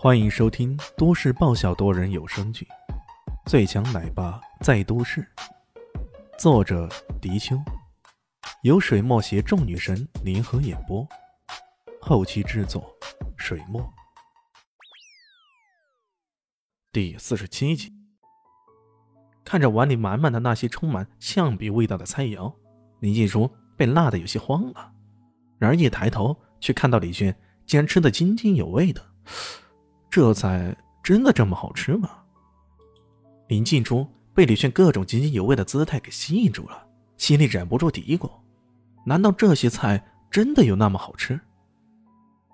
[0.00, 2.64] 欢迎收听都市爆笑多人有声剧
[3.50, 5.20] 《最强奶爸在都市》，
[6.38, 6.88] 作者：
[7.20, 7.60] 迪秋，
[8.62, 11.04] 由水墨携众女神联合演播，
[12.00, 12.96] 后期制作：
[13.36, 13.92] 水墨。
[16.92, 17.92] 第四十七集，
[19.44, 22.54] 看着碗里满满的那些充满象鼻味道的菜肴，
[23.00, 24.92] 林静茹被辣得有些慌了。
[25.58, 27.36] 然而一抬头，却看到李轩
[27.66, 29.04] 竟然吃得津津有味的。
[30.10, 32.10] 这菜真的这么好吃吗？
[33.48, 38.30] 林静初被李炫各种津津有味的姿态给吸引住了，心里忍不住嘀咕：
[39.04, 41.38] 难道这些菜真的有那么好吃？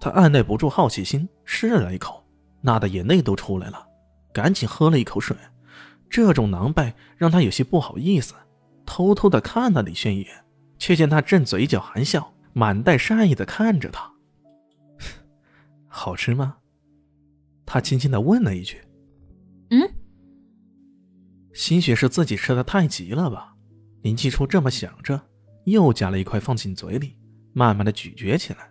[0.00, 2.24] 他按耐不住好奇心，试了一口，
[2.62, 3.86] 辣的眼泪都出来了，
[4.32, 5.36] 赶紧喝了一口水。
[6.08, 8.34] 这种狼狈让他有些不好意思，
[8.84, 10.44] 偷偷的看了李炫一眼，
[10.78, 14.12] 却见他正嘴角含笑，满带善意的看着他。
[15.88, 16.58] 好吃吗？
[17.66, 18.80] 他轻轻的问了一句
[19.70, 19.82] ：“嗯。”
[21.52, 23.54] 兴许是自己吃的太急了吧？
[24.02, 25.20] 林继初这么想着，
[25.64, 27.16] 又夹了一块放进嘴里，
[27.52, 28.70] 慢慢的咀嚼起来。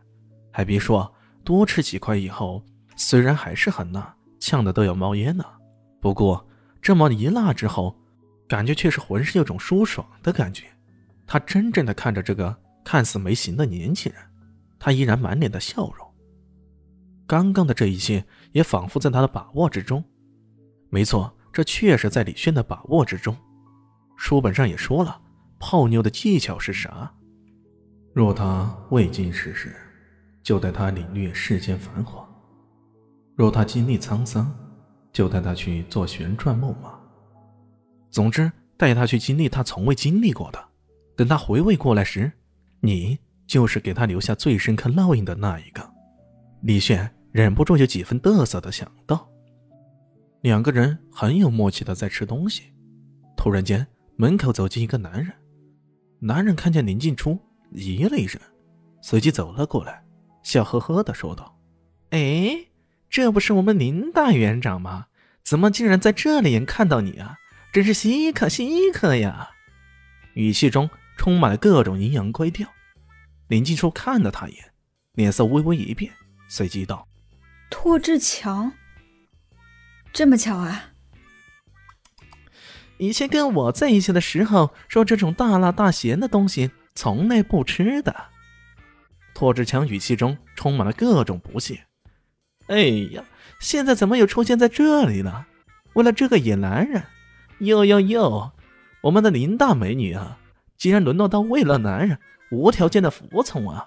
[0.52, 2.64] 还别说，多吃几块以后，
[2.95, 5.58] 虽然还是很辣，呛的都要冒烟了。
[6.00, 6.47] 不过
[6.81, 8.00] 这么一辣之后，
[8.47, 10.66] 感觉却是浑身有种舒爽的感觉。
[11.28, 14.22] 他真正的看着这个看似没型的年轻人，
[14.78, 16.05] 他依然满脸的笑容。
[17.28, 20.04] 刚刚的这一切也仿佛在他的把握之中。
[20.90, 23.36] 没错，这确实在李轩的把握之中。
[24.16, 25.22] 书本上也说了，
[25.59, 27.12] 泡妞的技巧是啥？
[28.14, 29.76] 若他未经世事，
[30.42, 32.26] 就带他领略世间繁华；
[33.36, 34.50] 若他经历沧桑，
[35.12, 36.98] 就带他去做旋转木马。
[38.09, 40.64] 总之，带他去经历他从未经历过的。
[41.18, 42.31] 等他回味过来时，
[42.80, 45.94] 你就是给他留下最深刻烙印的那一个。
[46.62, 49.30] 李炫忍不住有几分得瑟的想到，
[50.39, 52.72] 两个人很有默契的在吃东西。
[53.36, 55.34] 突然间，门口走进一个男人。
[56.22, 57.38] 男人看见林静初，
[57.73, 58.40] 咦了一声，
[59.01, 60.01] 随即走了过来，
[60.44, 61.59] 笑呵呵的说道
[62.12, 62.68] ：“哎，
[63.09, 65.07] 这不是我们林大园长吗？
[65.44, 67.35] 怎么竟然在这里也看到你啊？
[67.73, 69.50] 真是稀客稀客呀！”
[70.35, 72.66] 语气中充满了各种阴阳怪调。
[73.50, 74.63] 林静初看了他一眼，
[75.16, 76.09] 脸色微微一变。
[76.47, 77.06] 随即道
[77.70, 78.72] ：“拓志强，
[80.14, 80.92] 这么巧啊！
[82.98, 88.16] 以前跟我在一起的时候，说这种大辣大咸的东西从来不吃的。”
[89.36, 91.86] 拓志强语气中充满了各种不屑。
[92.68, 93.26] “哎呀，
[93.59, 95.47] 现在怎么又出现在这里了？
[95.94, 97.03] 为了这个野男人？
[97.59, 98.53] 哟哟哟，
[99.02, 100.40] 我们的林大美女啊，
[100.78, 102.18] 竟然沦落到为了男人
[102.52, 103.86] 无条件的服从啊！”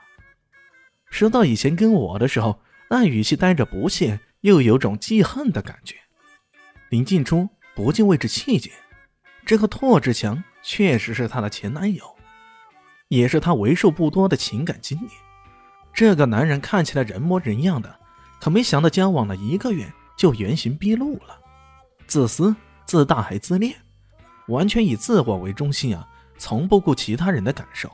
[1.11, 2.61] 说到以前跟我的时候，
[2.91, 5.97] 那语气带着不屑，又有种记恨的感觉。
[6.91, 8.71] 林静初不禁为之气结。
[9.45, 12.05] 这个拓志强确实是她的前男友，
[13.09, 15.09] 也是她为数不多的情感经历。
[15.93, 17.99] 这个男人看起来人模人样的，
[18.41, 21.39] 可没想到交往了一个月就原形毕露了。
[22.07, 22.55] 自私、
[22.87, 23.75] 自大还自恋，
[24.49, 27.91] 完全以自我为中心啊，从不顾其他人的感受。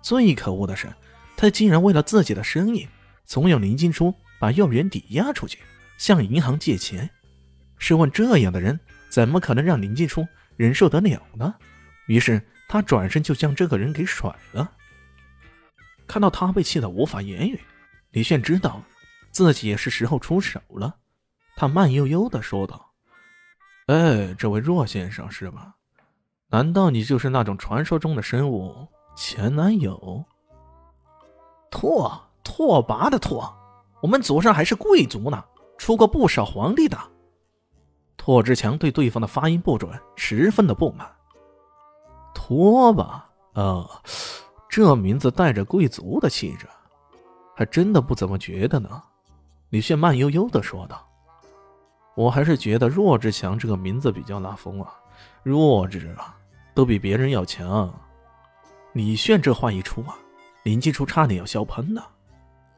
[0.00, 0.88] 最可恶的是。
[1.36, 2.88] 他竟然为了自己的生意，
[3.24, 5.58] 怂恿林静初把幼儿园抵押出去，
[5.96, 7.08] 向银行借钱。
[7.78, 8.78] 试问这样的人，
[9.08, 10.26] 怎么可能让林静初
[10.56, 11.54] 忍受得了呢？
[12.06, 14.72] 于是他转身就将这个人给甩了。
[16.06, 17.60] 看到他被气得无法言语，
[18.12, 18.82] 李炫知道
[19.30, 20.96] 自己也是时候出手了。
[21.54, 22.92] 他慢悠悠地说道
[23.88, 25.74] ：“哎，这位若先生是吧？
[26.50, 30.24] 难道你就是那种传说中的生物前男友？”
[31.70, 33.54] 拓拓跋的拓，
[34.00, 35.44] 我们祖上还是贵族呢，
[35.76, 36.98] 出过不少皇帝的。
[38.16, 41.10] 拓志强对对方的发音不准十分的不满。
[42.34, 43.88] 拓吧，呃，
[44.68, 46.66] 这名字带着贵族的气质，
[47.56, 49.02] 还真的不怎么觉得呢。
[49.70, 51.06] 李炫慢悠悠的说道
[52.14, 54.94] ：“我还是觉得弱志强这个名字比较拉风啊，
[55.42, 56.36] 弱智啊，
[56.74, 57.92] 都比别人要强。”
[58.94, 60.16] 李炫这话一出啊。
[60.64, 62.06] 林静初差点要笑喷了。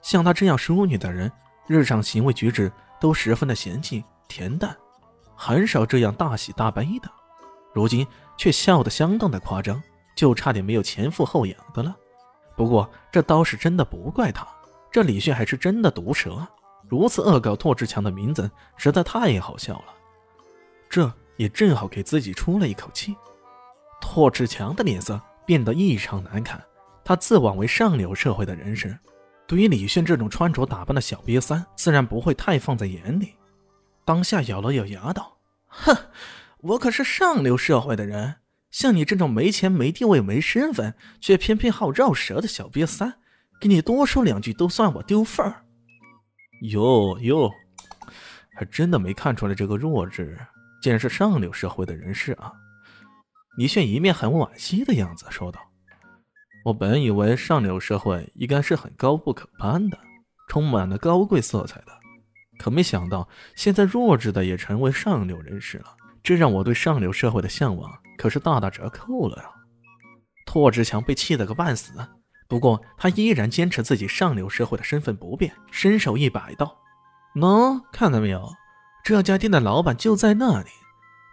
[0.02, 1.30] 像她这样淑女的人，
[1.66, 2.70] 日常行为举止
[3.00, 4.76] 都十分的娴静恬淡，
[5.34, 7.10] 很少这样大喜大悲的。
[7.72, 8.06] 如今
[8.36, 9.82] 却笑得相当的夸张，
[10.16, 11.96] 就差点没有前俯后仰的了。
[12.56, 14.46] 不过这倒是真的不怪她，
[14.90, 16.46] 这李炫还是真的毒舌，
[16.88, 19.94] 如此恶搞拓志强的名字，实在太好笑了。
[20.88, 23.16] 这也正好给自己出了一口气。
[24.00, 26.60] 拓志强的脸色变得异常难看。
[27.04, 28.98] 他自枉为上流社会的人士，
[29.50, 33.34] 对于李炫这种穿着打扮的小瘪三，自然不会太放在眼里。
[34.04, 35.92] 当下咬了咬牙道：“哼，
[36.58, 38.36] 我可是上流社会的人，
[38.70, 43.14] 像你这种没钱、没地位、没身份，却偏偏好绕舌的小瘪三，
[43.60, 45.64] 给你多说两句都算我丢份儿。”
[46.70, 47.50] 哟哟，
[48.54, 50.38] 还真的没看出来这个弱智
[50.80, 52.52] 竟然是上流社会的人士啊！
[53.58, 55.60] 李炫一面很惋惜的样子说道
[56.64, 59.98] ：“我本以为上流社会应该是很高不可攀的，
[60.48, 61.86] 充满了高贵色彩的。”
[62.58, 63.26] 可没想到，
[63.56, 69.44] 现在弱智的也成为上流人士了，这让我对上流社会的向往可是大打折扣了呀！
[70.44, 71.92] 拓志强被气得个半死，
[72.46, 76.76] 不过他依然坚持自己上流社会的身份不变，伸手一摆道
[77.36, 78.46] ：“喏，看到没有，
[79.02, 80.68] 这家店的老板就在那里，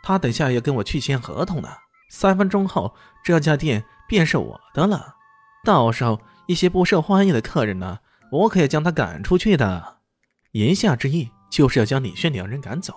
[0.03, 1.67] 他等下要跟我去签合同呢。
[2.09, 5.15] 三分钟后，这家店便是我的了。
[5.63, 7.99] 到时候一些不受欢迎的客人呢，
[8.31, 9.97] 我可以将他赶出去的。”
[10.53, 12.95] 言下之意就是要将李炫两人赶走。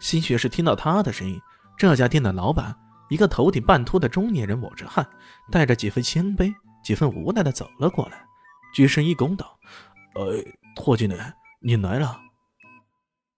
[0.00, 1.40] 新学士听到他的声音，
[1.78, 2.76] 这家店的老板，
[3.08, 5.06] 一个头顶半秃的中年人抹着汗，
[5.50, 6.52] 带着几分谦卑、
[6.82, 8.24] 几分无奈的走了过来，
[8.74, 9.58] 鞠身一躬道
[10.16, 10.42] ：“呃，
[10.74, 11.14] 拓经理，
[11.60, 12.20] 你来了。”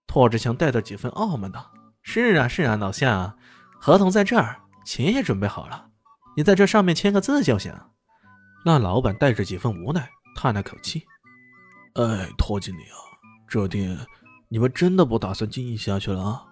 [0.09, 1.71] 拓志强带着几分傲慢道
[2.03, 3.37] ：“是啊，是啊，老夏，
[3.81, 5.89] 合同在这儿，钱也准备好了，
[6.37, 7.75] 你在这上面签个字就行。”
[8.65, 11.03] 那老板带着几分无奈，叹了口气
[11.95, 12.97] ：“哎，托经理啊。”
[13.49, 13.99] 这店，
[14.49, 16.43] 你们真的不打算经营下去了？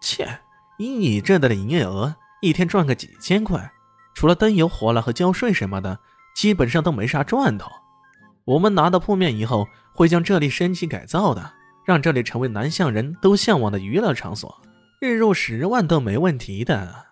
[0.00, 0.40] 切，
[0.78, 3.70] 以你这的营业额，一天赚个几千块，
[4.14, 6.00] 除了灯油火蜡和交税什么的，
[6.34, 7.70] 基本上都没啥赚头。
[8.44, 11.52] 我们拿到铺面以后，会将这里升级改造的，
[11.84, 14.60] 让这里成为南向人都向往的娱乐场所，
[15.00, 17.11] 日入十万都没问题的。